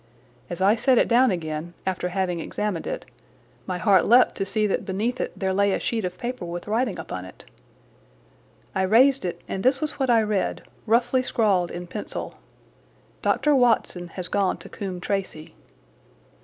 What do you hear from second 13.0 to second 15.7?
"Dr. Watson has gone to Coombe Tracey."